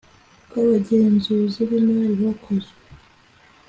rw 0.47 0.55
abagenzuzi 0.63 1.59
b 1.67 1.69
imali 1.79 2.15
bakoze 2.25 2.71